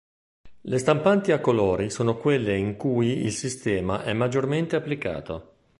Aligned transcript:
Le 0.61 0.77
stampanti 0.79 1.31
a 1.31 1.39
colori 1.39 1.91
sono 1.91 2.17
quelle 2.17 2.57
in 2.57 2.75
cui 2.75 3.19
il 3.23 3.31
sistema 3.31 4.01
è 4.01 4.13
maggiormente 4.13 4.75
applicato. 4.75 5.57